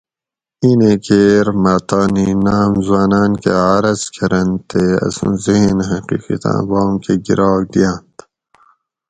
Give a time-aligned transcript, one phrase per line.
[0.63, 7.13] اینیں کیر مہ تانی ناۤم حٔواناۤن کہ عرض کرنت تے اسوں ذھن حقیقتاں بام کہ
[7.25, 8.15] گِراگ دیانت